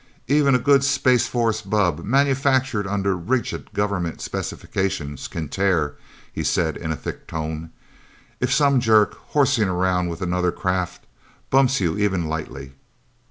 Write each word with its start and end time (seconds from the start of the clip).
"Even 0.27 0.55
a 0.55 0.57
good 0.57 0.83
Space 0.83 1.27
Force 1.27 1.61
bubb, 1.61 2.03
manufactured 2.03 2.87
under 2.87 3.15
rigid 3.15 3.71
government 3.71 4.19
specifications, 4.19 5.27
can 5.27 5.47
tear," 5.47 5.93
he 6.33 6.43
said 6.43 6.75
in 6.75 6.91
a 6.91 6.95
thick 6.95 7.27
tone. 7.27 7.69
"If 8.39 8.51
some 8.51 8.79
jerk, 8.79 9.13
horsing 9.13 9.69
around 9.69 10.07
with 10.07 10.23
another 10.23 10.51
craft, 10.51 11.05
bumps 11.51 11.79
you 11.81 11.99
even 11.99 12.25
lightly. 12.25 12.73